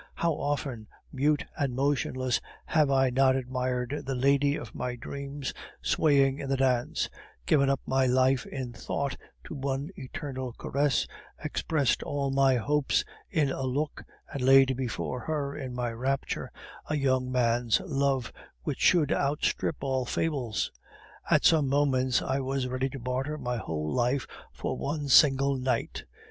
How 0.15 0.33
often, 0.33 0.87
mute 1.13 1.45
and 1.55 1.75
motionless, 1.75 2.41
have 2.65 2.89
I 2.89 3.11
not 3.11 3.35
admired 3.35 4.01
the 4.07 4.15
lady 4.15 4.55
of 4.55 4.73
my 4.73 4.95
dreams, 4.95 5.53
swaying 5.79 6.39
in 6.39 6.49
the 6.49 6.57
dance; 6.57 7.07
given 7.45 7.69
up 7.69 7.81
my 7.85 8.07
life 8.07 8.47
in 8.47 8.73
thought 8.73 9.15
to 9.43 9.53
one 9.53 9.91
eternal 9.95 10.53
caress, 10.53 11.05
expressed 11.43 12.01
all 12.01 12.31
my 12.31 12.55
hopes 12.55 13.05
in 13.29 13.51
a 13.51 13.61
look, 13.61 14.03
and 14.33 14.41
laid 14.41 14.75
before 14.75 15.19
her, 15.19 15.55
in 15.55 15.75
my 15.75 15.91
rapture, 15.91 16.51
a 16.89 16.95
young 16.97 17.31
man's 17.31 17.79
love, 17.81 18.33
which 18.63 18.79
should 18.79 19.11
outstrip 19.11 19.83
all 19.83 20.03
fables. 20.03 20.71
At 21.29 21.45
some 21.45 21.67
moments 21.67 22.23
I 22.23 22.39
was 22.39 22.67
ready 22.67 22.89
to 22.89 22.99
barter 22.99 23.37
my 23.37 23.57
whole 23.57 23.93
life 23.93 24.25
for 24.51 24.75
one 24.79 25.09
single 25.09 25.57
night. 25.57 26.05